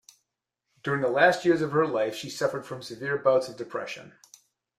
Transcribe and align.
During 0.81 1.01
the 1.01 1.09
last 1.11 1.45
years 1.45 1.61
of 1.61 1.73
her 1.73 1.85
life, 1.85 2.15
she 2.15 2.31
suffered 2.31 2.65
from 2.65 2.81
severe 2.81 3.19
bouts 3.19 3.49
of 3.49 3.55
depression. 3.55 4.15